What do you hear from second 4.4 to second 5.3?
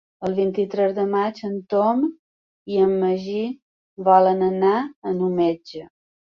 anar al